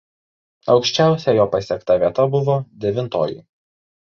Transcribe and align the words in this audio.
Aukščiausia 0.75 1.35
jo 1.39 1.45
pasiekta 1.57 1.99
vieta 2.05 2.27
buvo 2.37 2.57
devintoji. 2.89 3.39